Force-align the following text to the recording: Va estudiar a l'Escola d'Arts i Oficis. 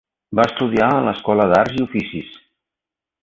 Va 0.37 0.45
estudiar 0.51 0.87
a 0.93 1.03
l'Escola 1.09 1.45
d'Arts 1.51 1.77
i 1.81 1.85
Oficis. 1.87 2.35